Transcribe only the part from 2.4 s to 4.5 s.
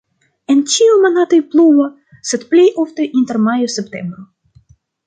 plej ofte inter majo-septembro.